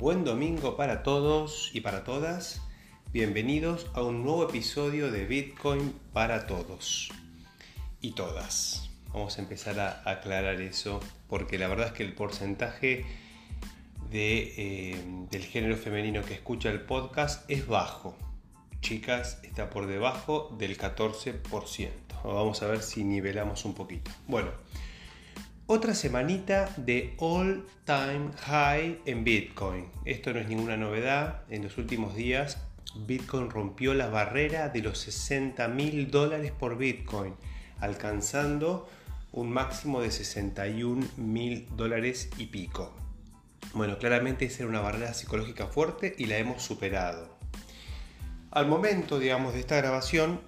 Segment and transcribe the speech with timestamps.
[0.00, 2.62] Buen domingo para todos y para todas.
[3.12, 7.10] Bienvenidos a un nuevo episodio de Bitcoin para todos
[8.00, 8.88] y todas.
[9.12, 13.04] Vamos a empezar a aclarar eso porque la verdad es que el porcentaje
[14.10, 18.16] de, eh, del género femenino que escucha el podcast es bajo.
[18.80, 21.90] Chicas, está por debajo del 14%.
[22.24, 24.10] Vamos a ver si nivelamos un poquito.
[24.26, 24.69] Bueno.
[25.72, 29.86] Otra semanita de all time high en Bitcoin.
[30.04, 31.42] Esto no es ninguna novedad.
[31.48, 32.58] En los últimos días
[33.06, 37.36] Bitcoin rompió la barrera de los 60 mil dólares por Bitcoin,
[37.78, 38.90] alcanzando
[39.30, 42.92] un máximo de 61 mil dólares y pico.
[43.72, 47.38] Bueno, claramente esa era una barrera psicológica fuerte y la hemos superado.
[48.50, 50.40] Al momento, digamos, de esta grabación,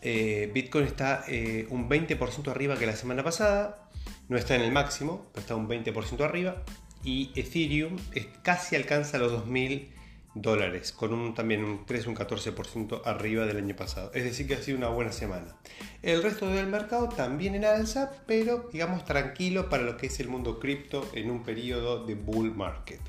[0.00, 3.90] eh, Bitcoin está eh, un 20% arriba que la semana pasada
[4.30, 6.62] no está en el máximo, pero está un 20% arriba.
[7.02, 7.98] Y Ethereum
[8.42, 9.88] casi alcanza los 2.000
[10.34, 14.12] dólares, con un, también un 3, un 14% arriba del año pasado.
[14.14, 15.56] Es decir, que ha sido una buena semana.
[16.02, 20.28] El resto del mercado también en alza, pero digamos tranquilo para lo que es el
[20.28, 23.00] mundo cripto en un periodo de bull market.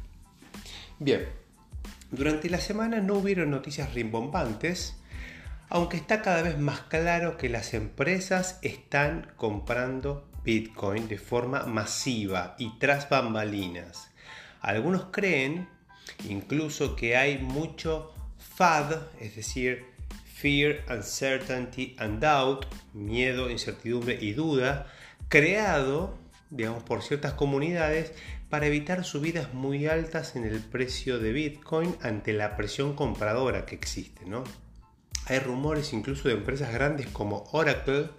[0.97, 1.27] Bien,
[2.09, 4.97] durante la semana no hubieron noticias rimbombantes,
[5.69, 12.56] aunque está cada vez más claro que las empresas están comprando Bitcoin de forma masiva
[12.58, 14.09] y tras bambalinas.
[14.61, 15.67] Algunos creen
[16.28, 18.14] incluso que hay mucho
[18.56, 19.86] FAD, es decir,
[20.42, 24.88] Fear, Uncertainty and Doubt, miedo, incertidumbre y duda,
[25.30, 26.17] creado,
[26.50, 28.14] digamos, por ciertas comunidades
[28.50, 33.76] para evitar subidas muy altas en el precio de Bitcoin ante la presión compradora que
[33.76, 34.26] existe.
[35.28, 38.09] Hay rumores incluso de empresas grandes como Oracle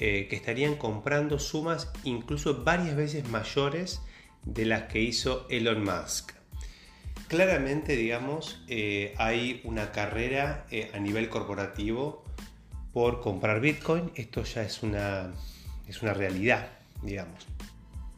[0.00, 4.00] eh, que estarían comprando sumas incluso varias veces mayores
[4.44, 6.34] de las que hizo Elon Musk.
[7.26, 12.24] Claramente, digamos, eh, hay una carrera eh, a nivel corporativo
[12.92, 14.12] por comprar Bitcoin.
[14.14, 15.32] Esto ya es una,
[15.88, 16.68] es una realidad,
[17.02, 17.48] digamos.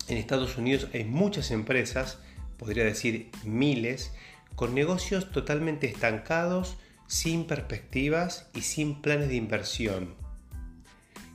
[0.07, 2.19] En Estados Unidos hay muchas empresas,
[2.59, 4.13] podría decir miles,
[4.55, 6.77] con negocios totalmente estancados,
[7.07, 10.20] sin perspectivas y sin planes de inversión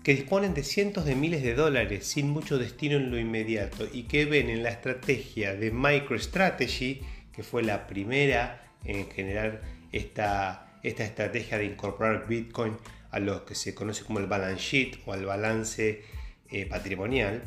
[0.05, 4.03] que disponen de cientos de miles de dólares sin mucho destino en lo inmediato y
[4.03, 7.01] que ven en la estrategia de MicroStrategy,
[7.33, 12.77] que fue la primera en generar esta, esta estrategia de incorporar Bitcoin
[13.09, 16.03] a lo que se conoce como el balance sheet o al balance
[16.51, 17.41] eh, patrimonial,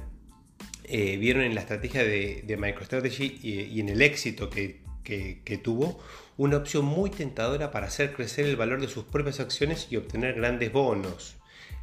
[0.82, 6.00] eh, vieron en la estrategia de, MicroStrategy y, en el éxito que, que tuvo
[6.36, 10.34] una opción muy tentadora para hacer crecer el valor de sus propias acciones y obtener
[10.34, 11.37] grandes bonos.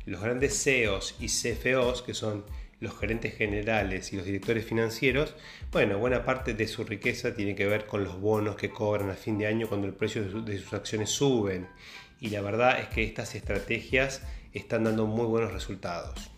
[0.05, 2.45] Los grandes CEOs y CFOs, que son
[2.79, 5.33] los gerentes generales y los directores financieros,
[5.71, 9.15] bueno, buena parte de su riqueza tiene que ver con los bonos que cobran a
[9.15, 11.67] fin de año cuando el precio de, sus acciones suben.
[12.21, 14.21] Y la verdad es que estas estrategias
[14.53, 16.29] están dando muy buenos resultados.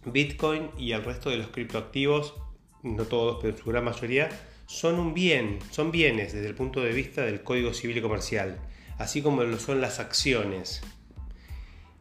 [0.05, 2.35] Bitcoin y el resto de los criptoactivos,
[2.83, 4.29] no todos, pero en su gran mayoría,
[4.65, 8.59] son un bien, son bienes desde el punto de vista del Código Civil y Comercial,
[8.97, 10.81] así como lo son las acciones.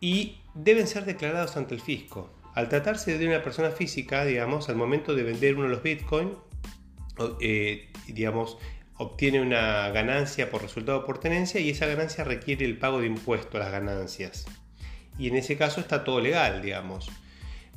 [0.01, 2.33] Y deben ser declarados ante el fisco.
[2.55, 6.33] Al tratarse de una persona física, digamos, al momento de vender uno de los Bitcoin,
[7.41, 8.59] eh, digamos,
[8.97, 13.57] obtiene una ganancia por resultado por tenencia y esa ganancia requiere el pago de impuesto
[13.57, 14.47] a las ganancias
[15.19, 17.11] y en ese caso está todo legal, digamos.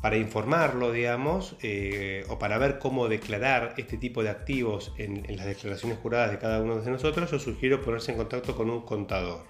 [0.01, 5.47] para informarlo, digamos, eh, o para ver cómo declarar este tipo de activos en, las
[5.47, 9.45] declaraciones juradas de cada uno de nosotros, yo sugiero ponerse en contacto con un contador.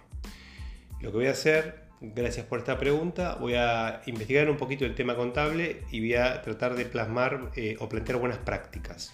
[1.02, 4.96] Lo que voy a hacer, gracias por esta pregunta, voy a investigar un poquito el
[4.96, 9.14] tema contable y voy a tratar de plasmar eh, o plantear buenas prácticas.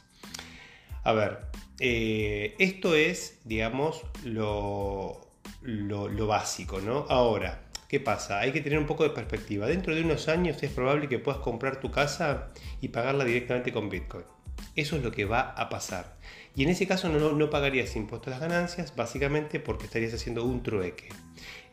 [1.04, 1.40] A ver,
[1.80, 5.28] eh, esto es, digamos, lo,
[5.64, 7.08] lo básico, ¿no?
[7.10, 8.40] Ahora, ¿Qué pasa?
[8.40, 9.68] Hay que tener un poco de perspectiva.
[9.68, 12.48] Dentro de unos años es probable que puedas comprar tu casa
[12.80, 14.24] y pagarla directamente con Bitcoin.
[14.78, 16.16] Eso es lo que va a pasar.
[16.56, 20.46] Y en ese caso no, no pagarías impuesto a las ganancias, básicamente porque estarías haciendo
[20.46, 21.10] un trueque.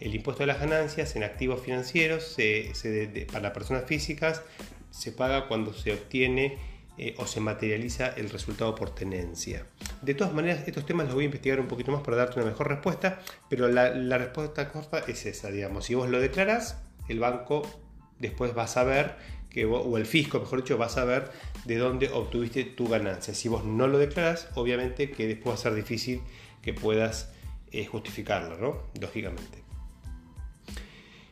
[0.01, 2.37] El impuesto a las ganancias en activos financieros
[3.31, 4.43] para personas físicas
[4.91, 6.59] se paga cuando se obtiene
[6.99, 9.65] eh, o se materializa el resultado por tenencia.
[10.03, 12.51] De todas maneras, estos temas los voy a investigar un poquito más para darte una
[12.51, 15.85] mejor respuesta, pero la, respuesta corta es esa, digamos.
[15.85, 17.63] Si vos lo declaras, el banco
[18.19, 19.15] después va a saber,
[19.49, 21.31] que o el fisco, mejor dicho, va a saber
[21.65, 23.33] de dónde obtuviste tu ganancia.
[23.33, 26.21] Si vos no lo declaras, obviamente que después va a ser difícil
[26.63, 27.31] que puedas
[27.71, 28.83] eh, justificarlo.
[29.01, 29.68] Lógicamente.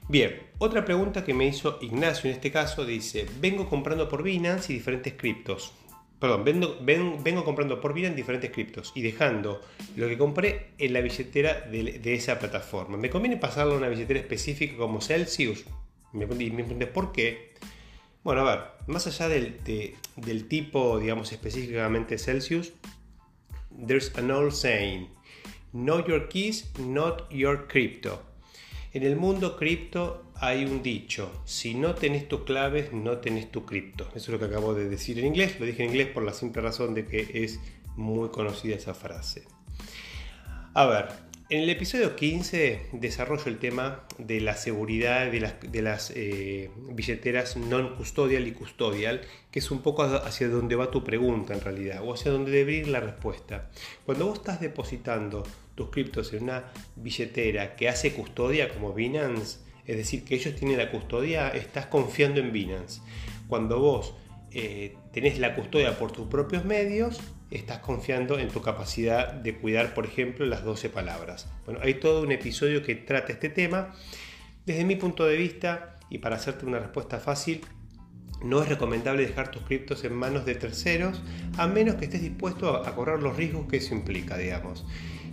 [0.08, 4.72] Bien, otra pregunta que me hizo Ignacio en este caso dice, vengo comprando por Binance
[4.72, 5.72] y diferentes criptos.
[6.20, 9.60] Perdón, vengo, comprando por Binance diferentes criptos y dejando
[9.96, 12.96] lo que compré en la billetera de, esa plataforma.
[12.96, 15.64] ¿Me conviene pasarlo a una billetera específica como Celsius?
[16.12, 17.54] Me, me ¿por qué?
[18.22, 19.60] Bueno, a ver, más allá del,
[20.14, 22.72] del tipo, digamos, específicamente Celsius,
[23.86, 25.08] there's an old saying,
[25.72, 28.22] know your keys, not your crypto.
[28.96, 33.66] En el mundo cripto hay un dicho, si no tenés tus claves, no tenés tu
[33.66, 34.08] cripto.
[34.14, 36.32] Eso es lo que acabo de decir en inglés, lo dije en inglés por la
[36.32, 37.60] simple razón de que es
[37.94, 39.44] muy conocida esa frase.
[40.72, 41.08] A ver,
[41.50, 48.46] en el episodio 15 desarrollo el tema de la seguridad de las, eh, billeteras non-custodial
[48.46, 49.20] y custodial,
[49.50, 52.72] que es un poco hacia donde va tu pregunta en realidad, o hacia donde debe
[52.72, 53.68] ir la respuesta.
[54.06, 55.44] Cuando vos estás depositando
[55.76, 56.64] tus criptos en una
[56.96, 62.40] billetera que hace custodia como Binance, es decir, que ellos tienen la custodia, estás confiando
[62.40, 63.00] en Binance.
[63.46, 64.14] Cuando vos
[64.50, 67.20] eh, tenés la custodia por tus propios medios,
[67.50, 71.48] estás confiando en tu capacidad de cuidar, por ejemplo, las 12 palabras.
[71.64, 73.94] Bueno, hay todo un episodio que trata este tema.
[74.64, 77.60] Desde mi punto de vista, y para hacerte una respuesta fácil,
[78.42, 81.22] no es recomendable dejar tus criptos en manos de terceros
[81.56, 84.84] a menos que estés dispuesto a correr los riesgos que eso implica, digamos.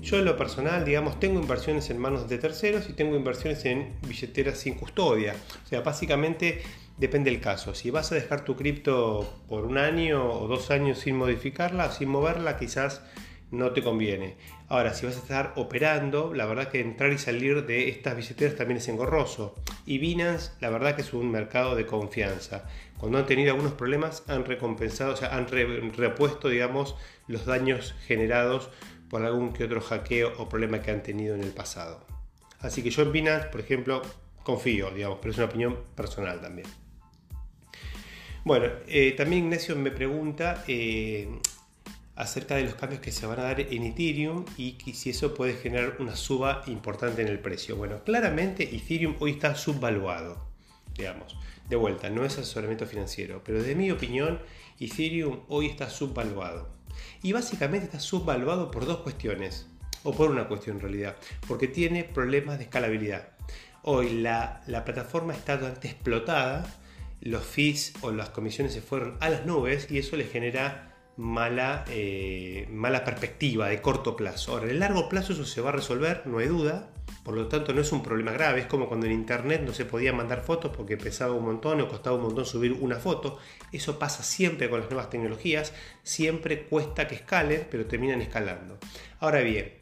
[0.03, 3.93] Yo en lo personal, digamos, tengo inversiones en manos de terceros y tengo inversiones en
[4.05, 5.33] billeteras sin custodia.
[5.63, 6.61] O sea, básicamente
[6.97, 7.73] depende del caso.
[7.73, 12.09] Si vas a dejar tu cripto por un año o dos años sin modificarla, sin
[12.09, 13.01] moverla, quizás
[13.49, 14.35] no te conviene.
[14.67, 18.57] Ahora, si vas a estar operando, la verdad que entrar y salir de estas billeteras
[18.57, 19.55] también es engorroso.
[19.85, 22.65] Y Binance, la verdad que es un mercado de confianza.
[22.97, 26.95] Cuando han tenido algunos problemas, han recompensado, o sea, han repuesto, digamos,
[27.27, 28.69] los daños generados
[29.13, 32.03] por algún que otro hackeo o problema que han tenido en el pasado.
[32.61, 34.01] Así que yo en Binance, por ejemplo,
[34.41, 36.67] confío, digamos, pero es una opinión personal también.
[38.43, 41.29] Bueno, eh, también Ignacio me pregunta eh,
[42.15, 45.53] acerca de los cambios que se van a dar en Ethereum y si eso puede
[45.57, 47.75] generar una suba importante en el precio.
[47.75, 50.43] Bueno, claramente Ethereum hoy está subvaluado,
[50.97, 51.37] digamos.
[51.69, 54.39] De vuelta, no es asesoramiento financiero, pero de mi opinión,
[54.79, 56.72] Ethereum hoy está subvaluado.
[57.21, 59.67] Y básicamente está subvaluado por dos cuestiones,
[60.03, 61.15] o por una cuestión en realidad,
[61.47, 63.29] porque tiene problemas de escalabilidad.
[63.81, 66.65] Hoy la, plataforma está totalmente explotada,
[67.21, 71.85] los fees o las comisiones se fueron a las nubes y eso le genera mala,
[71.89, 74.53] eh, mala perspectiva de corto plazo.
[74.53, 76.89] Ahora, en el largo plazo eso se va a resolver, no hay duda,
[77.23, 79.85] por lo tanto no es un problema grave, es como cuando en internet no se
[79.85, 83.37] podía mandar fotos porque pesaba un montón o costaba un montón subir una foto.
[83.71, 88.77] Eso pasa siempre con las nuevas tecnologías, siempre cuesta que escalen, pero terminan escalando.
[89.19, 89.73] Ahora bien,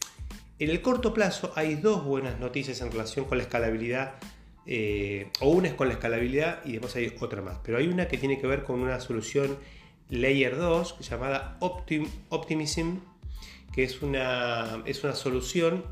[0.59, 4.15] en el corto plazo hay dos buenas noticias en relación con la escalabilidad
[4.67, 7.57] eh, o una es con la escalabilidad y después hay otra más.
[7.63, 9.57] Pero hay una que tiene que ver con una solución
[10.11, 12.97] Layer 2 llamada Optimism,
[13.73, 15.85] que es una, es una solución,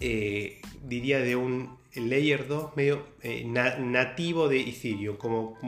[0.00, 5.58] eh, diría, de un Layer 2 medio eh, nativo de Ethereum, como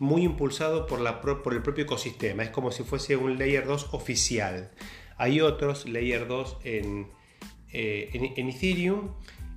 [0.00, 2.42] muy impulsado por, la, por el propio ecosistema.
[2.42, 4.72] Es como si fuese un Layer 2 oficial.
[5.16, 7.06] Hay otros Layer 2 en,
[7.72, 9.12] eh, en Ethereum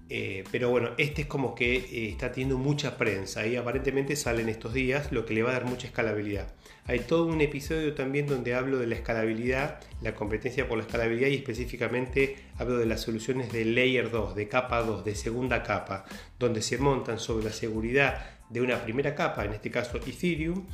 [0.10, 4.44] eh, pero bueno, este es como que eh, está teniendo mucha prensa y aparentemente sale
[4.44, 6.54] en estos días, lo que le va a dar mucha escalabilidad.
[6.86, 11.30] Hay todo un episodio también donde hablo de la escalabilidad, la competencia por la escalabilidad
[11.30, 16.06] y específicamente hablo de las soluciones de layer 2, de capa 2, de segunda capa,
[16.38, 20.68] donde se montan sobre la seguridad de una primera capa, en este caso Ethereum,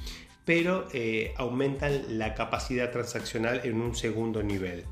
[0.46, 4.84] pero eh, aumentan la capacidad transaccional en un segundo nivel.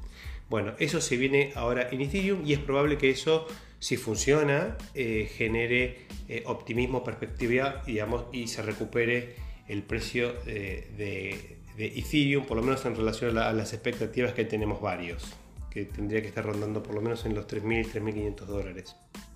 [0.49, 3.45] Bueno, eso se viene ahora en Ethereum y es probable que eso,
[3.79, 9.35] si funciona, eh, genere eh, optimismo, perspectiva digamos, y se recupere
[9.67, 15.23] el precio de, Ethereum, por lo menos en relación a, las expectativas que tenemos varios,
[15.69, 18.95] que tendría que estar rondando por lo menos en los 3.000, 3.500 dólares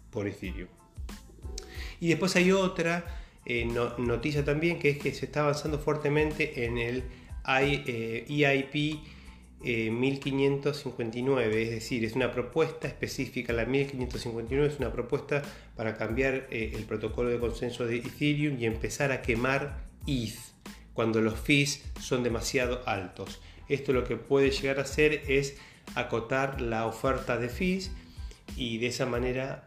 [0.09, 0.67] por Ethereum.
[1.99, 3.05] Y después hay otra
[3.45, 3.65] eh,
[3.97, 7.03] noticia también que es que se está avanzando fuertemente en el
[7.45, 8.99] EIP
[9.63, 15.41] 1559, es decir, es una propuesta específica, la 1559 es una propuesta
[15.75, 20.37] para cambiar eh, el protocolo de consenso de Ethereum y empezar a quemar ETH
[20.93, 23.41] cuando los fees son demasiado altos.
[23.69, 25.57] Esto lo que puede llegar a hacer es
[25.95, 27.91] acotar la oferta de fees
[28.55, 29.63] y de esa manera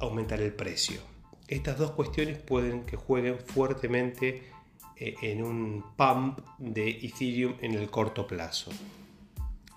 [0.00, 1.00] aumentar el precio.
[1.48, 4.42] Estas dos cuestiones pueden que jueguen fuertemente
[4.96, 8.70] eh, en un pump de Ethereum en el corto plazo.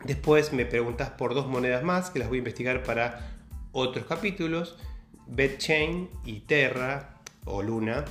[0.06, 3.32] Después me preguntas por dos monedas más que las voy a investigar para
[3.72, 4.78] otros capítulos.
[5.28, 8.06] BetChain y Terra o Luna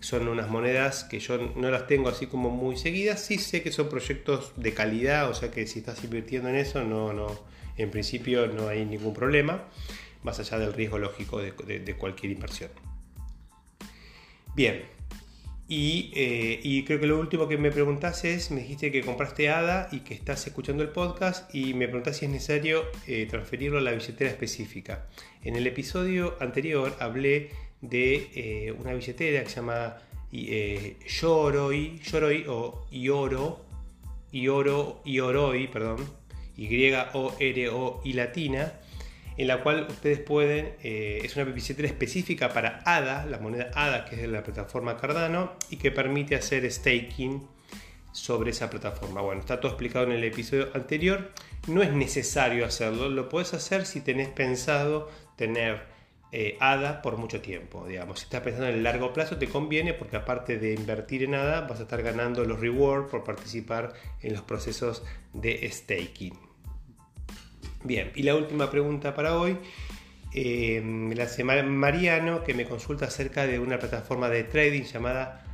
[0.00, 3.20] son unas monedas que yo no las tengo así como muy seguidas.
[3.20, 6.82] Sí sé que son proyectos de calidad, o sea que si estás invirtiendo en eso,
[6.82, 7.26] no, no,
[7.76, 9.64] en principio no hay ningún problema,
[10.22, 12.70] más allá del riesgo lógico de cualquier inversión.
[14.54, 14.84] Bien,
[15.68, 19.88] eh, y, creo que lo último que me preguntaste es, me dijiste que compraste ADA
[19.92, 23.80] y que estás escuchando el podcast y me preguntaste si es necesario eh, transferirlo a
[23.80, 25.06] la billetera específica.
[25.42, 29.96] En el episodio anterior hablé de eh, una billetera que se llama
[30.30, 33.64] Yoroi, Yoroi o Ioro,
[34.32, 36.04] Ioro, Ioroi, perdón,
[36.56, 38.72] Y-O-R-O-I latina,
[39.36, 44.04] en la cual ustedes pueden, eh, es una billetera específica para ADA, la moneda ADA
[44.04, 47.46] que es de la plataforma Cardano y que permite hacer staking
[48.12, 49.20] sobre esa plataforma.
[49.20, 51.32] Bueno, está todo explicado en el episodio anterior,
[51.66, 55.82] no es necesario hacerlo, lo puedes hacer si tenés pensado tener
[56.30, 59.94] eh, ADA por mucho tiempo, digamos, si estás pensando en el largo plazo te conviene
[59.94, 64.32] porque aparte de invertir en ADA vas a estar ganando los rewards por participar en
[64.32, 66.43] los procesos de staking.
[67.84, 69.58] Bien, y la última pregunta para hoy
[70.34, 75.44] me la hace Mariano que me consulta acerca de una plataforma de trading llamada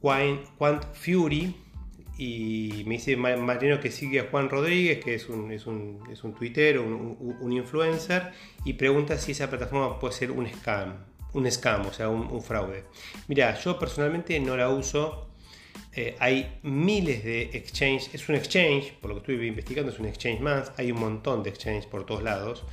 [0.00, 1.54] Quant Fury
[2.18, 6.24] y me dice Mariano que sigue a Juan Rodríguez, que es un, es un, es
[6.24, 8.32] un twitter, un, influencer,
[8.64, 12.84] y pregunta si esa plataforma puede ser un scam, un scam, o sea, un, fraude.
[13.28, 15.31] Mira, yo personalmente no la uso,
[15.94, 20.06] eh, hay miles de exchanges, es un exchange, por lo que estuve investigando, es un
[20.06, 22.64] exchange más, hay un montón de exchanges por todos lados.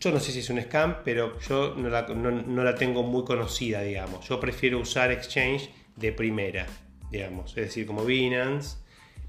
[0.00, 4.26] Yo no sé si es un scam, pero yo no la, tengo muy conocida, digamos.
[4.26, 6.66] Yo prefiero usar exchange de primera,
[7.10, 8.78] digamos, es decir, como Binance,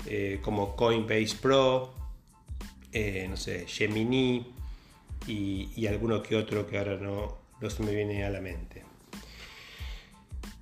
[0.08, 1.94] eh, como Coinbase Pro,
[2.92, 4.48] eh, no sé, Gemini
[5.28, 8.84] y, alguno que otro que ahora no, no se me viene a la mente.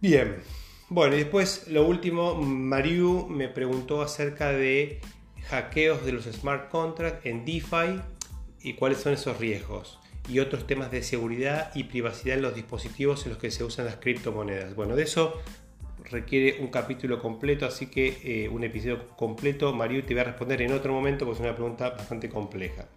[0.01, 0.41] Bien,
[0.89, 4.99] bueno, y después lo último, Mariu me preguntó acerca de
[5.49, 8.01] hackeos de los smart contracts en DeFi
[8.61, 13.25] y cuáles son esos riesgos y otros temas de seguridad y privacidad en los dispositivos
[13.25, 14.75] en los que se usan las criptomonedas.
[14.75, 15.41] Bueno, de eso
[16.05, 19.73] requiere un capítulo completo, así que eh, un episodio completo.
[19.73, 22.87] Mariu te voy a responder en otro momento porque es una pregunta bastante compleja.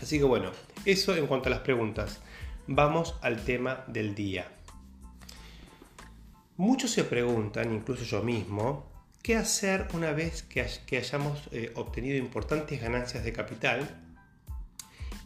[0.00, 0.52] Así que bueno,
[0.84, 2.20] eso en cuanto a las preguntas.
[2.68, 4.55] Vamos al tema del día.
[6.58, 8.86] Muchos se preguntan, incluso yo mismo,
[9.22, 10.62] qué hacer una vez que,
[10.96, 14.02] hayamos eh, obtenido importantes ganancias de capital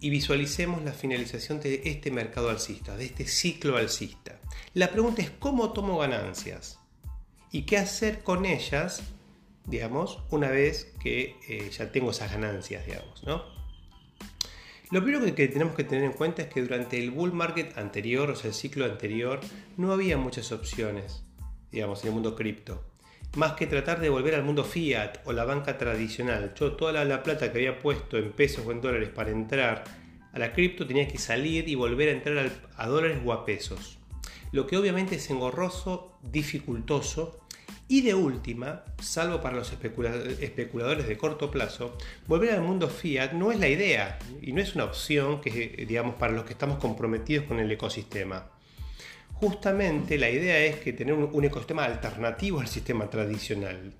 [0.00, 4.40] y visualicemos la finalización de este mercado alcista, de este ciclo alcista.
[4.74, 6.80] La pregunta es cómo tomo ganancias
[7.52, 9.02] y qué hacer con ellas,
[9.66, 13.59] digamos, una vez que eh, ya tengo esas ganancias, digamos, ¿no?
[14.90, 18.28] Lo primero que tenemos que tener en cuenta es que durante el bull market anterior,
[18.28, 19.38] o sea, el ciclo anterior,
[19.76, 21.22] no había muchas opciones,
[21.70, 22.82] digamos, en el mundo cripto.
[23.36, 26.54] Más que tratar de volver al mundo fiat o la banca tradicional.
[26.58, 29.84] Yo toda la, plata que había puesto en pesos o en dólares para entrar
[30.32, 34.00] a la cripto tenía que salir y volver a entrar a dólares o a pesos.
[34.50, 37.38] Lo que obviamente es engorroso, dificultoso
[37.90, 43.50] y de última, salvo para los especuladores de corto plazo, volver al mundo fiat no
[43.50, 47.46] es la idea y no es una opción que, digamos, para los que estamos comprometidos
[47.46, 48.46] con el ecosistema.
[49.32, 53.92] Justamente la idea es que tener un, ecosistema alternativo al sistema tradicional.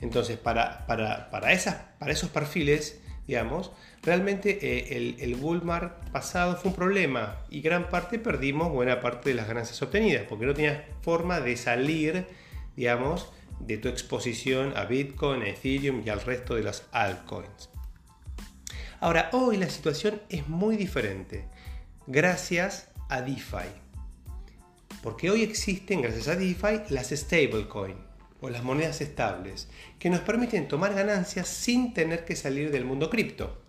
[0.00, 3.70] Entonces, para, para, para, esas, para esos perfiles digamos,
[4.02, 5.62] realmente eh, el, el bull
[6.10, 10.46] pasado fue un problema y gran parte perdimos buena parte de las ganancias obtenidas porque
[10.46, 12.26] no tenías forma de salir,
[12.78, 17.70] digamos, de tu exposición a Bitcoin, a Ethereum y al resto de las altcoins.
[19.00, 21.48] Ahora, hoy la situación es muy diferente
[22.06, 23.66] gracias a DeFi.
[25.02, 27.98] Porque hoy existen, gracias a DeFi, las stablecoins
[28.40, 29.68] o las monedas estables,
[29.98, 33.60] que nos permiten tomar ganancias sin tener que salir del mundo cripto.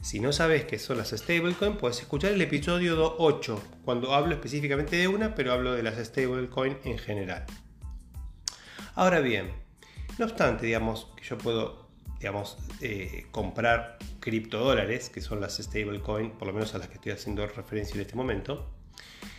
[0.00, 4.96] Si no sabes qué son las stablecoins, puedes escuchar el episodio 8, cuando hablo específicamente
[4.96, 7.44] de una, pero hablo de las stablecoins en general.
[9.00, 9.50] Ahora bien,
[10.18, 11.86] no obstante, digamos, que yo puedo
[12.18, 17.12] digamos, eh, comprar criptodólares, que son las stablecoins, por lo menos a las que estoy
[17.12, 18.68] haciendo referencia en este momento,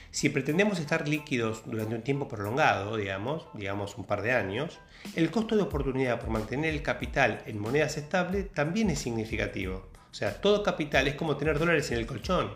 [0.10, 4.80] si pretendemos estar líquidos durante un tiempo prolongado, digamos, digamos un par de años,
[5.16, 9.92] el costo de oportunidad por mantener el capital en monedas estables también es significativo.
[10.10, 12.52] O sea, todo capital es como tener dólares en el colchón.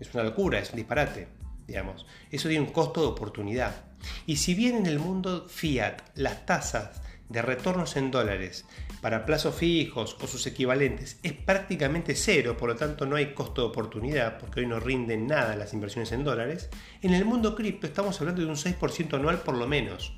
[0.00, 1.28] Es una locura, es un disparate,
[1.68, 2.06] digamos.
[2.32, 3.89] Eso tiene un costo de oportunidad.
[4.26, 8.64] Y si bien en el mundo fiat las tasas de retornos en dólares
[9.00, 13.62] para plazos fijos o sus equivalentes es prácticamente cero, por lo tanto no hay costo
[13.62, 16.70] de oportunidad porque hoy no rinden nada las inversiones en dólares,
[17.02, 20.12] en el mundo cripto estamos hablando de un 6% anual por lo menos.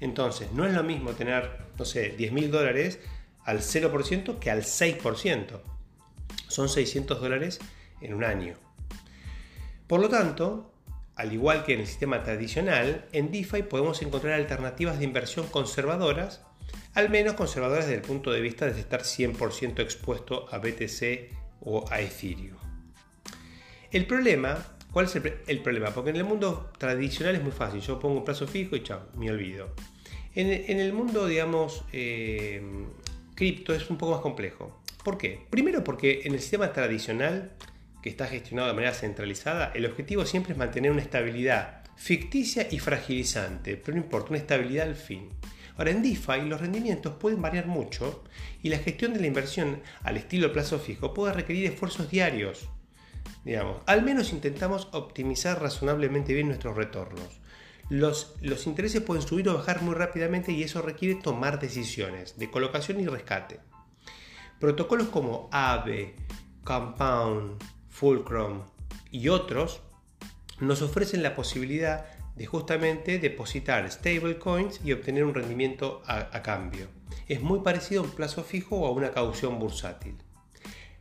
[0.00, 2.98] Entonces, no es lo mismo tener, no sé, 10 mil dólares
[3.44, 5.60] al 0% que al 6%.
[6.48, 7.58] Son 600 dólares
[8.00, 8.54] en un año.
[9.86, 10.73] Por lo tanto,
[11.16, 16.42] al igual que en el sistema tradicional, en DeFi podemos encontrar alternativas de inversión conservadoras,
[16.94, 21.30] al menos conservadoras desde el punto de vista de estar 100% expuesto a BTC
[21.60, 22.56] o a Ethereum.
[23.92, 24.58] El problema,
[24.92, 25.90] ¿cuál es el, problema?
[25.90, 29.02] Porque en el mundo tradicional es muy fácil, yo pongo un plazo fijo y chao,
[29.16, 29.72] me olvido.
[30.34, 32.60] En, el mundo, digamos, eh,
[33.36, 34.82] cripto es un poco más complejo.
[35.04, 35.46] ¿Por qué?
[35.48, 37.52] Primero porque en el sistema tradicional
[38.04, 42.78] que está gestionado de manera centralizada, el objetivo siempre es mantener una estabilidad ficticia y
[42.78, 45.30] fragilizante, pero no importa, una estabilidad al fin.
[45.78, 48.22] Ahora en DeFi los rendimientos pueden variar mucho
[48.62, 52.68] y la gestión de la inversión al estilo plazo fijo puede requerir esfuerzos diarios.
[53.42, 57.40] Digamos, al menos intentamos optimizar razonablemente bien nuestros retornos.
[57.88, 62.50] Los, los intereses pueden subir o bajar muy rápidamente y eso requiere tomar decisiones de
[62.50, 63.60] colocación y rescate.
[64.60, 66.16] Protocolos como AVE,
[66.64, 67.62] Compound,
[67.94, 68.62] Fulcrum
[69.12, 69.80] y otros
[70.58, 76.88] nos ofrecen la posibilidad de justamente depositar stablecoins y obtener un rendimiento a, cambio.
[77.28, 80.16] Es muy parecido a un plazo fijo o a una caución bursátil.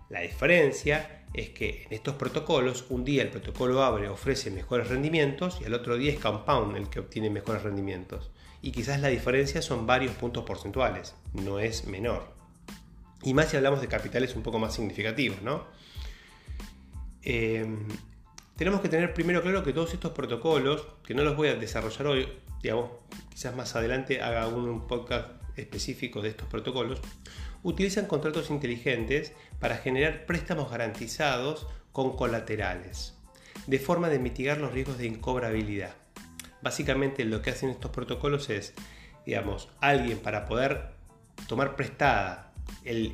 [0.09, 5.61] La diferencia es que en estos protocolos, un día el protocolo abre ofrece mejores rendimientos
[5.61, 8.29] y al otro día es Compound el que obtiene mejores rendimientos.
[8.61, 12.31] Y quizás la diferencia son varios puntos porcentuales, no es menor.
[13.23, 15.65] Y más si hablamos de capitales un poco más significativos, ¿no?
[17.23, 17.87] Em,
[18.57, 22.07] tenemos que tener primero claro que todos estos protocolos, que no los voy a desarrollar
[22.07, 22.27] hoy,
[22.61, 22.91] digamos,
[23.29, 26.99] quizás más adelante haga un podcast específico de estos protocolos,
[27.63, 33.15] utilizan contratos inteligentes para generar préstamos garantizados con colaterales,
[33.67, 35.95] de forma de mitigar los riesgos de incobrabilidad.
[36.61, 38.73] Básicamente lo que hacen estos protocolos es,
[39.25, 40.89] digamos, alguien para poder
[41.47, 42.51] tomar prestada
[42.85, 43.13] el,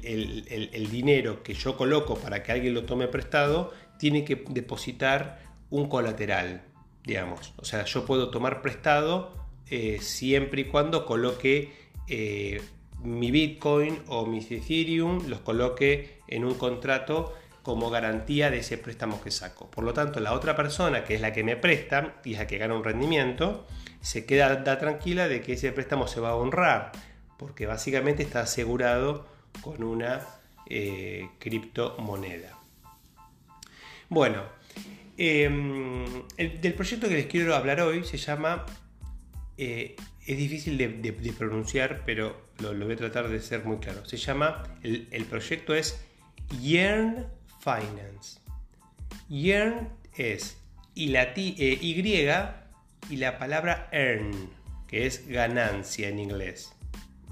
[0.50, 5.88] el dinero que yo coloco para que alguien lo tome prestado, tiene que depositar un
[5.88, 6.64] colateral,
[7.04, 7.54] digamos.
[7.58, 9.34] O sea, yo puedo tomar prestado
[9.70, 11.72] eh, siempre y cuando coloque
[12.08, 12.62] eh,
[13.04, 19.22] mi Bitcoin o mi Ethereum, los coloque en un contrato como garantía de ese préstamo
[19.22, 19.70] que saco.
[19.70, 22.48] Por lo tanto, la otra persona, que es la que me presta y es la
[22.48, 23.68] que gana un rendimiento,
[24.02, 26.94] se queda tranquila de que ese préstamo se va a honrar,
[27.38, 29.28] porque básicamente está asegurado
[29.62, 30.26] con una
[30.68, 32.59] eh, criptomoneda.
[34.10, 34.44] Bueno,
[35.18, 36.04] em,
[36.38, 38.66] el, del proyecto que les quiero hablar hoy se llama,
[39.56, 39.96] eh,
[40.26, 44.04] es difícil de, pronunciar, pero lo, voy a tratar de ser muy claro.
[44.06, 46.04] Se llama, el, proyecto es
[46.60, 47.28] Yearn
[47.60, 48.40] Finance.
[49.30, 50.58] Yearn es
[50.96, 52.28] y, la, eh, y
[53.10, 54.50] y la palabra earn,
[54.88, 56.74] que es ganancia en inglés,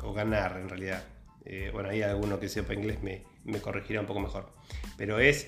[0.04, 1.04] o ganar en realidad.
[1.44, 4.52] Eh, bueno, hay alguno que sepa inglés me, me corregirá un poco mejor.
[4.96, 5.48] Pero es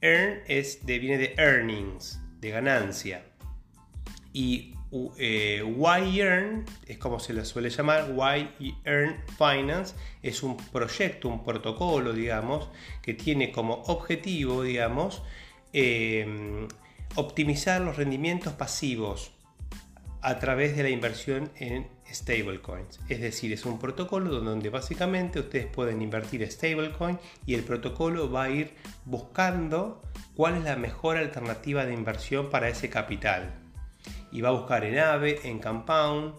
[0.00, 3.24] Earn es de, viene de earnings, de ganancia.
[4.32, 4.74] Y
[5.18, 11.44] eh, Earn es como se le suele llamar, Why Earn Finance es un proyecto, un
[11.44, 12.70] protocolo, digamos,
[13.02, 15.22] que tiene como objetivo, digamos,
[15.72, 16.68] em,
[17.16, 19.32] optimizar los rendimientos pasivos
[20.20, 23.00] a través de la inversión en stablecoins.
[23.08, 28.44] Es decir, es un protocolo donde básicamente ustedes pueden invertir stablecoin y el protocolo va
[28.44, 30.02] a ir buscando
[30.34, 33.54] cuál es la mejor alternativa de inversión para ese capital.
[34.32, 36.34] Y va a buscar en AVE, en Compound,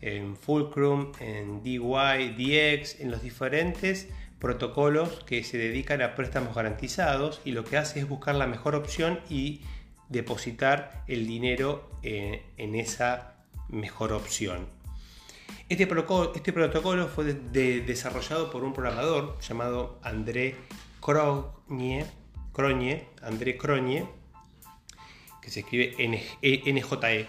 [0.00, 7.40] en Fulcrum, en DY, DX, en los diferentes protocolos que se dedican a préstamos garantizados
[7.46, 9.62] y lo que hace es buscar la mejor opción y
[10.08, 13.34] depositar el dinero eh, en esa
[13.68, 14.66] mejor opción.
[15.68, 20.56] Este protocolo, este protocolo fue desarrollado por un programador llamado André
[21.00, 22.04] Crogne,
[23.22, 24.06] André Crogne,
[25.40, 27.26] que se escribe NJE,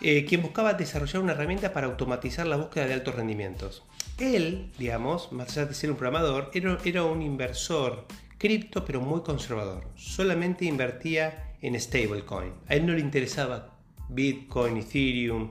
[0.00, 3.84] eh, quien buscaba desarrollar una herramienta para automatizar la búsqueda de altos rendimientos.
[4.18, 8.04] Él, digamos, más allá de ser un programador, era, era un inversor
[8.36, 9.86] cripto, pero muy conservador.
[9.96, 12.52] Solamente invertía en stablecoin.
[12.68, 15.50] A él no le interesaba Bitcoin, Ethereum,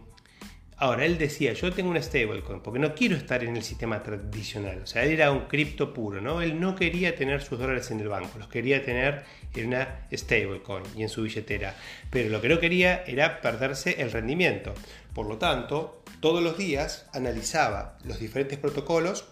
[0.80, 4.82] Ahora, él decía, yo tengo una stablecoin porque no quiero estar en el sistema tradicional.
[4.84, 6.40] O sea, él era un cripto puro, ¿no?
[6.40, 9.24] Él no quería tener sus dólares en el banco, los quería tener
[9.56, 11.76] en una stablecoin y en su billetera.
[12.12, 14.76] Pero lo que no quería era perderse el rendimiento.
[15.16, 19.26] Por lo tanto, todos los días analizaba los diferentes protocolos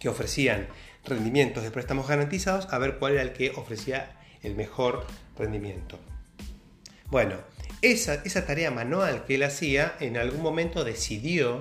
[0.00, 0.66] que ofrecían
[1.04, 5.06] rendimientos de préstamos garantizados a ver cuál era el que ofrecía el mejor
[5.38, 5.98] rendimiento.
[7.10, 7.36] Bueno,
[7.82, 11.58] esa, tarea manual que él hacía, en algún momento decidió,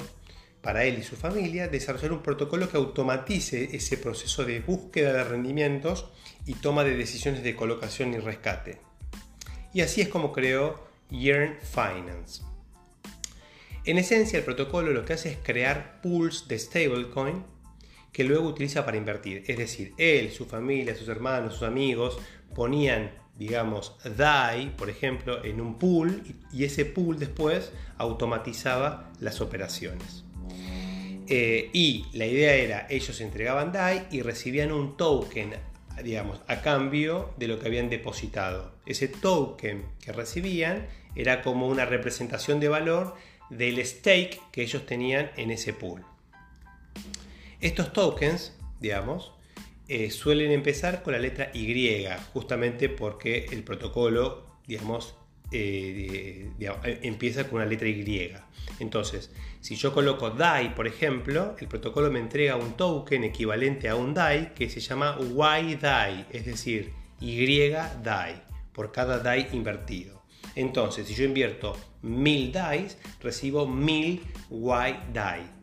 [0.62, 5.24] para él y su familia, desarrollar un protocolo que automatice ese proceso de búsqueda de
[5.24, 6.10] rendimientos
[6.46, 8.80] y toma de decisiones de colocación y rescate.
[9.74, 12.42] Y así es como creó Yearn Finance.
[13.84, 17.44] En esencia, el protocolo lo que hace es crear pools de stablecoin
[18.12, 19.44] que luego utiliza para invertir.
[19.46, 22.18] Es decir, él, su familia, sus hermanos, sus amigos
[22.56, 30.24] ponían digamos, DAI, por ejemplo, en un pool y ese pool después automatizaba las operaciones.
[31.28, 35.56] Eh, y la idea era, ellos entregaban DAI y recibían un token,
[36.04, 38.74] digamos, a cambio de lo que habían depositado.
[38.86, 43.16] Ese token que recibían era como una representación de valor
[43.50, 46.04] del stake que ellos tenían en ese pool.
[47.60, 49.35] Estos tokens, digamos,
[49.88, 55.16] eh, suelen empezar con la letra Y, justamente porque el protocolo, digamos,
[55.52, 56.50] eh,
[57.04, 58.32] empieza con una letra Y.
[58.80, 63.96] Entonces, si yo coloco DAI, por ejemplo, el protocolo me entrega un token equivalente a
[63.96, 68.42] un DAI que se llama YDAI, es decir, YDAI,
[68.74, 70.24] por cada DAI invertido.
[70.56, 75.55] Entonces, si yo invierto 1000 DAIs, recibo 1000 YDAI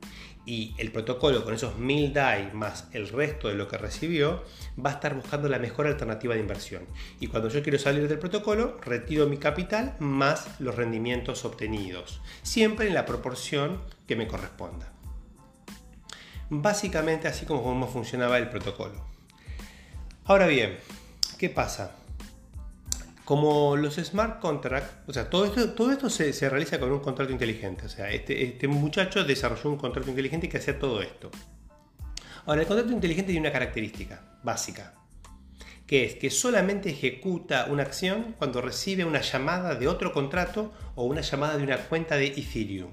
[0.44, 4.42] y el protocolo con esos 1000 DAI más el resto de lo que recibió
[4.85, 6.87] va a estar buscando la mejor alternativa de inversión.
[7.20, 12.88] Y cuando yo quiero salir del protocolo, retiro mi capital más los rendimientos obtenidos, siempre
[12.88, 14.92] en la proporción que me corresponda.
[16.50, 19.05] Básicamente así como funcionaba el protocolo.
[20.24, 20.78] Ahora bien,
[21.38, 21.96] ¿qué pasa?
[23.24, 27.32] Como los smart contracts, o sea, todo esto, todo esto se, realiza con un contrato
[27.32, 27.87] inteligente.
[27.87, 31.30] O sea, este, este muchacho desarrolló un contrato inteligente que hacía todo esto.
[32.46, 34.94] Ahora, el contrato inteligente tiene una característica básica,
[35.87, 41.04] que es que solamente ejecuta una acción cuando recibe una llamada de otro contrato o
[41.04, 42.90] una llamada de una cuenta de Ethereum.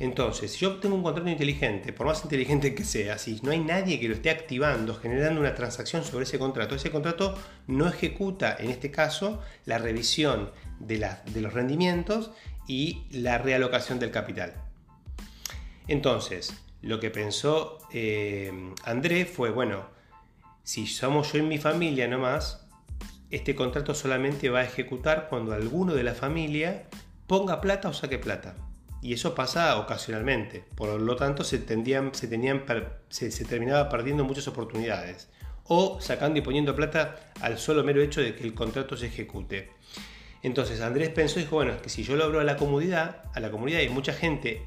[0.00, 3.58] Entonces, si yo tengo un contrato inteligente, por más inteligente que sea, si no hay
[3.58, 8.56] nadie que lo esté activando, generando una transacción sobre ese contrato, ese contrato no ejecuta,
[8.58, 10.98] en este caso, la revisión de,
[11.40, 12.30] los rendimientos
[12.68, 14.54] y la realocación del capital.
[15.88, 18.52] Entonces, lo que pensó eh,
[18.84, 19.86] André fue, bueno,
[20.62, 22.64] si somos yo y mi familia nomás,
[23.30, 26.84] este contrato solamente va a ejecutar cuando alguno de la familia
[27.26, 28.54] ponga plata o saque plata
[29.00, 30.64] y eso pasa ocasionalmente.
[30.74, 32.64] Por lo tanto, se, tendían, se, tenían,
[33.08, 35.28] se, terminaba perdiendo muchas oportunidades.
[35.64, 39.70] O sacando y poniendo plata al solo mero hecho de que el contrato se ejecute.
[40.42, 43.24] Entonces Andrés pensó y dijo, bueno, es que si yo lo abro a la comunidad,
[43.34, 44.62] a la comunidad y mucha gente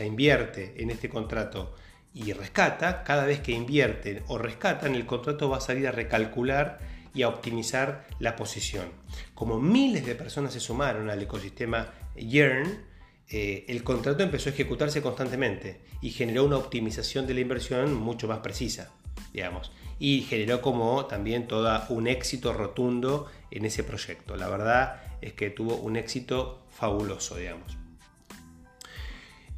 [0.00, 1.74] invierte en este contrato
[2.12, 6.80] y rescata, cada vez que invierten o rescatan, el contrato va a salir a recalcular
[7.14, 8.86] y a optimizar la posición.
[9.34, 12.89] Como miles de personas se sumaron al ecosistema Yearn,
[13.32, 18.26] eh, el contrato empezó a ejecutarse constantemente y generó una optimización de la inversión mucho
[18.26, 18.92] más precisa,
[19.32, 24.34] digamos, y generó como también todo un éxito rotundo en ese proyecto.
[24.34, 27.76] La verdad es que tuvo un éxito fabuloso, digamos.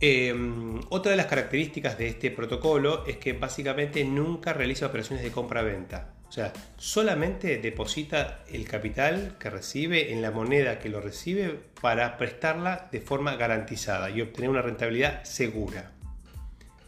[0.01, 5.31] Em, otra de las características de este protocolo es que básicamente nunca realiza operaciones de
[5.31, 6.13] compra-venta.
[6.33, 12.17] O sea, solamente deposita el capital que recibe en la moneda que lo recibe para
[12.17, 15.93] prestarla de forma garantizada y obtener una rentabilidad segura.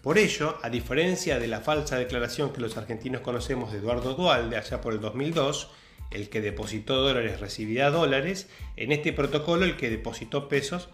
[0.02, 4.56] Por ello, a diferencia de la falsa declaración que los argentinos conocemos de Eduardo Dualde
[4.56, 5.70] allá por el 2002,
[6.10, 10.88] el que depositó dólares recibirá dólares, en este protocolo el que depositó pesos,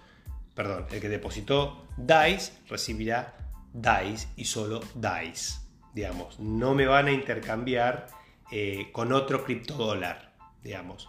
[0.57, 3.33] perdón, el que depositó DICE recibirá
[3.73, 5.61] DICE y solo DICE.
[5.95, 8.19] Digamos, no me van a intercambiar
[8.51, 11.09] eh, con otro criptodólar, digamos.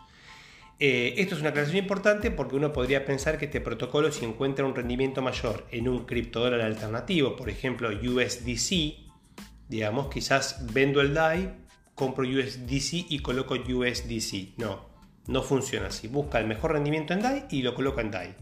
[0.84, 4.65] Eh, esto es una aclaración importante porque uno podría pensar que este protocolo si encuentra
[4.65, 8.95] un rendimiento mayor en un criptodólar alternativo, por ejemplo USDC,
[9.69, 11.54] digamos, quizás vendo el DAI,
[11.93, 14.58] compro USDC y coloco USDC.
[14.58, 14.89] No,
[15.27, 16.08] no funciona así.
[16.08, 18.36] Busca el mejor rendimiento en DAI y lo coloca en DAI.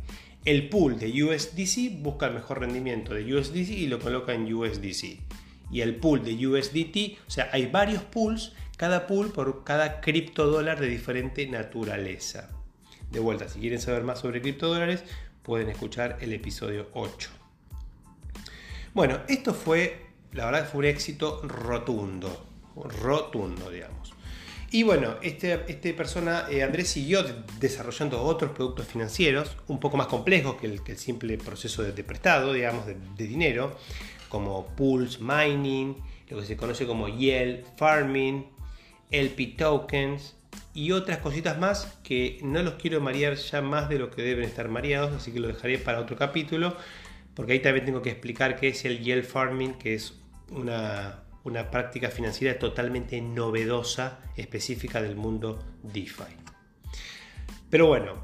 [0.46, 5.20] El pool de USDC busca el mejor rendimiento de USDC y lo coloca en USDC.
[5.72, 10.80] Y el pool de USDT, o sea, hay varios pools, cada pool por cada criptodólar
[10.80, 12.50] de diferente naturaleza.
[13.12, 15.04] De vuelta, si quieren saber más sobre criptodólares,
[15.44, 17.30] pueden escuchar el episodio 8.
[18.94, 22.46] Bueno, esto fue, la verdad, fue un éxito rotundo
[23.02, 24.14] rotundo, digamos.
[24.72, 27.26] Y bueno, este, este persona, eh, Andrés, siguió
[27.60, 32.86] desarrollando otros productos financieros un poco más complejos que el, simple proceso de, prestado, digamos,
[32.86, 32.96] de,
[33.28, 33.76] dinero,
[34.30, 35.98] como pools mining,
[36.30, 38.46] lo que se conoce como yield farming,
[39.12, 40.36] LP tokens
[40.74, 44.46] y otras cositas más que no los quiero marear ya más de lo que deben
[44.46, 46.76] estar mareados, así que lo dejaré para otro capítulo,
[47.34, 50.20] porque ahí también tengo que explicar qué es el yield farming, que es
[50.52, 56.36] una, una práctica financiera totalmente novedosa, específica del mundo DeFi.
[57.70, 58.16] Pero bueno,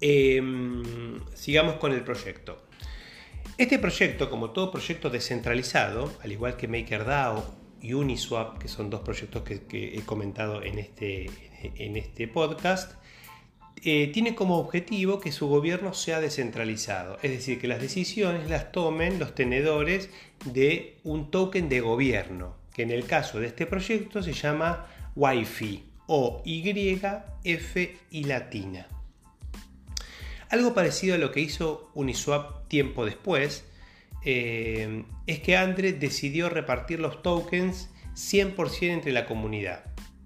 [0.00, 2.66] em, sigamos con el proyecto.
[3.56, 9.02] Este proyecto, como todo proyecto descentralizado, al igual que MakerDAO y Uniswap, que son dos
[9.02, 11.26] proyectos que, he comentado en este,
[11.62, 12.94] en este podcast,
[13.82, 18.72] eh, tiene como objetivo que su gobierno sea descentralizado, es decir, que las decisiones las
[18.72, 20.08] tomen los tenedores
[20.46, 25.84] de un token de gobierno, que en el caso de este proyecto se llama Wi-Fi
[26.06, 27.76] o YF
[28.10, 28.88] y latina.
[30.48, 33.66] Algo parecido a lo que hizo Uniswap tiempo después,
[34.24, 39.84] eh, es que Andre decidió repartir los tokens 100% entre la comunidad,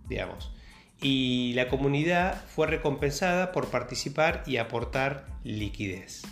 [0.08, 0.52] digamos
[1.00, 6.22] y la comunidad fue recompensada por participar y aportar liquidez.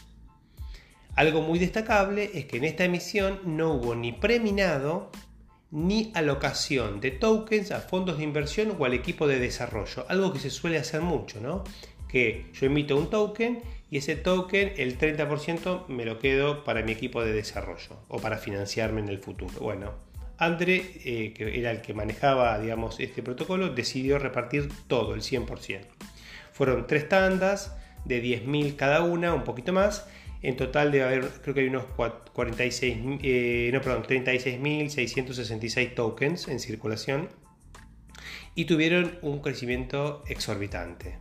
[1.15, 5.11] Algo muy destacable es que en esta emisión no hubo ni preminado
[5.71, 10.39] ni alocación de tokens a fondos de inversión o al equipo de desarrollo, algo que
[10.39, 11.65] se suele hacer mucho, ¿no?
[12.09, 16.93] Que yo emito un token y ese token, el 30% me lo quedo para mi
[16.93, 19.61] equipo de desarrollo o para financiarme en el futuro.
[19.61, 19.95] Bueno,
[20.39, 25.87] Andre, eh, que era el que manejaba digamos, este protocolo, decidió repartir todo, el 100%.
[26.53, 30.07] Fueron tres tandas de 10.000 cada una, un poquito más.
[30.43, 31.85] En total debe haber, creo que hay unos
[32.33, 37.29] 46, eh, no, perdón, 36.666 tokens en circulación
[38.55, 41.19] y tuvieron un crecimiento exorbitante.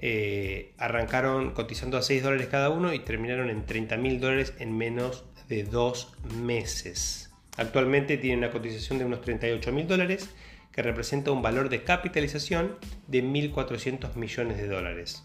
[0.00, 5.24] Eh, arrancaron cotizando a 6 dólares cada uno y terminaron en 30.000 dólares en menos
[5.48, 7.28] de dos meses.
[7.56, 10.30] Actualmente tiene una cotización de unos 38 mil dólares,
[10.70, 12.76] que representa un valor de capitalización
[13.08, 15.24] de 1.400 millones de dólares.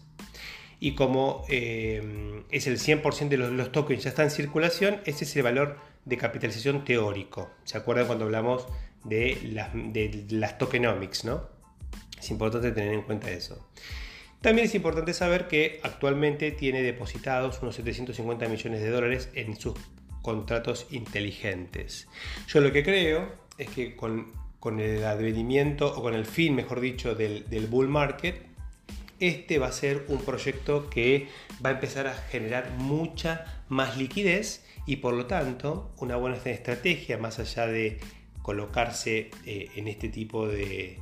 [0.80, 5.36] Y como eh, es el 100% de los, tokens ya está en circulación, ese es
[5.36, 7.50] el valor de capitalización teórico.
[7.62, 8.66] ¿Se acuerdan cuando hablamos
[9.04, 11.24] de las, de las tokenomics?
[11.24, 11.48] ¿no?
[12.18, 13.70] Es importante tener en cuenta eso.
[14.44, 19.72] También es importante saber que actualmente tiene depositados unos 750 millones de dólares en sus
[20.20, 22.08] contratos inteligentes.
[22.48, 24.34] Yo lo que creo es que con,
[24.80, 28.42] el advenimiento, o con el fin, mejor dicho, del, bull market,
[29.18, 31.28] este va a ser un proyecto que
[31.64, 37.16] va a empezar a generar mucha más liquidez y por lo tanto una buena estrategia
[37.16, 37.98] más allá de
[38.42, 40.98] colocarse eh, en este tipo de,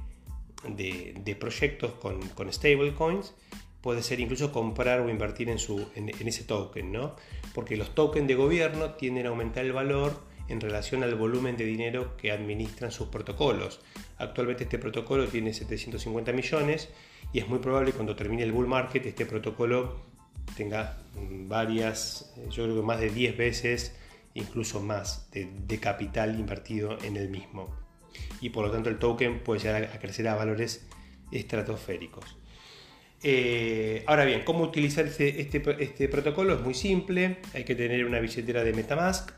[0.64, 3.34] de, proyectos con, con stablecoins
[3.82, 7.16] puede ser incluso comprar o invertir en, su, en, ese token, ¿no?
[7.52, 11.64] Porque los tokens de gobierno tienden a aumentar el valor en relación al volumen de
[11.64, 13.80] dinero que administran sus protocolos.
[14.18, 16.90] Actualmente este protocolo tiene 750 millones
[17.32, 20.00] y es muy probable que cuando termine el bull market este protocolo
[20.56, 23.96] tenga varias, yo creo que más de 10 veces,
[24.34, 27.81] incluso más, de, de capital invertido en el mismo.
[28.40, 30.86] Y por lo tanto el token puede llegar a crecer a valores
[31.30, 32.36] estratosféricos.
[33.24, 36.54] Eh, ahora bien, ¿cómo utilizar este, este, este, protocolo?
[36.54, 39.30] Es muy simple, hay que tener una billetera de Metamask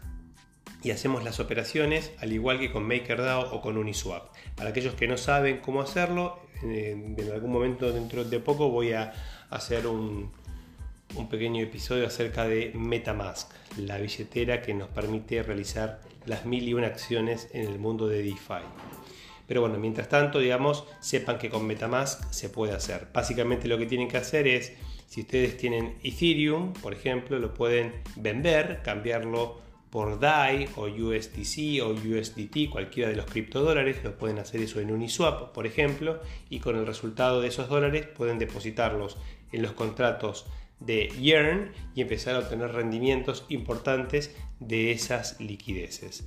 [0.83, 4.35] y hacemos las operaciones al igual que con MakerDAO o con Uniswap.
[4.57, 8.93] Para aquellos que no saben cómo hacerlo, eh, en algún momento dentro de poco voy
[8.93, 9.13] a
[9.51, 10.33] hacer un,
[11.17, 16.75] un pequeño episodio acerca de Metamask, la billetera que nos permite realizar las mil y
[16.75, 18.65] una acciones en el mundo de DeFi.
[19.47, 23.09] Pero bueno, mientras tanto, digamos, sepan que con Metamask se puede hacer.
[23.13, 24.73] Básicamente lo que tienen que hacer es,
[25.07, 31.91] si ustedes tienen Ethereum, por ejemplo, lo pueden vender, cambiarlo por DAI o USDC o
[31.91, 36.77] USDT, cualquiera de los criptodólares, lo pueden hacer eso en Uniswap, por ejemplo, y con
[36.77, 39.19] el resultado de esos dólares pueden depositarlos
[39.53, 40.47] en los contratos
[40.85, 46.27] de Yearn y empezar a obtener rendimientos importantes de esas liquideces.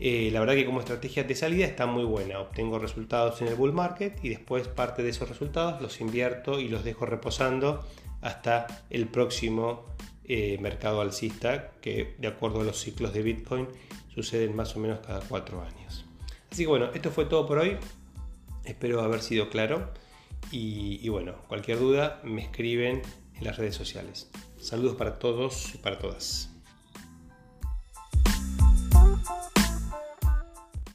[0.00, 2.38] Eh, la verdad que como estrategia de salida está muy buena.
[2.38, 6.68] Obtengo resultados en el bull market y después parte de esos resultados los invierto y
[6.68, 7.84] los dejo reposando
[8.20, 9.84] hasta el próximo
[10.24, 13.66] eh, mercado alcista que de acuerdo a los ciclos de Bitcoin
[14.14, 16.04] suceden más o menos cada cuatro años.
[16.50, 17.76] Así que bueno, esto fue todo por hoy.
[18.64, 19.90] Espero haber sido claro.
[20.52, 23.02] Y, y bueno, cualquier duda me escriben
[23.38, 24.28] en las redes sociales.
[24.60, 26.50] Saludos para todos y para todas.